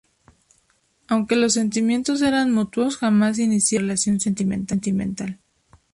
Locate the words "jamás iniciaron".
2.97-3.83